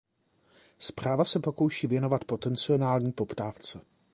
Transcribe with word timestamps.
Zpráva 0.79 1.25
se 1.25 1.39
pokouší 1.39 1.87
věnovat 1.87 2.23
potenciální 2.25 3.11
poptávce. 3.11 3.79